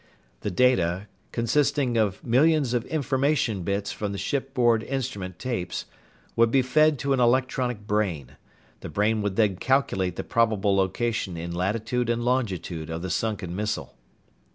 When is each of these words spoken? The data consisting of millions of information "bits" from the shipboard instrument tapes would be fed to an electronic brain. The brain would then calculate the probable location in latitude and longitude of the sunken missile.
The 0.39 0.49
data 0.49 1.05
consisting 1.31 1.95
of 1.95 2.23
millions 2.25 2.73
of 2.73 2.85
information 2.87 3.61
"bits" 3.61 3.91
from 3.91 4.13
the 4.13 4.17
shipboard 4.17 4.81
instrument 4.81 5.37
tapes 5.37 5.85
would 6.35 6.49
be 6.49 6.63
fed 6.63 6.97
to 6.97 7.13
an 7.13 7.19
electronic 7.19 7.85
brain. 7.85 8.31
The 8.79 8.89
brain 8.89 9.21
would 9.21 9.35
then 9.35 9.57
calculate 9.57 10.15
the 10.15 10.23
probable 10.23 10.75
location 10.75 11.37
in 11.37 11.53
latitude 11.53 12.09
and 12.09 12.25
longitude 12.25 12.89
of 12.89 13.03
the 13.03 13.11
sunken 13.11 13.55
missile. 13.55 13.95